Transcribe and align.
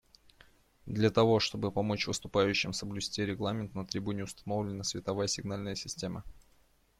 Для 0.87 1.11
того 1.11 1.39
чтобы 1.39 1.71
помочь 1.71 2.07
выступающим 2.07 2.73
соблюсти 2.73 3.23
регламент, 3.23 3.75
на 3.75 3.85
трибуне 3.85 4.23
установлена 4.23 4.83
световая 4.83 5.27
сигнальная 5.27 5.75
система. 5.75 6.23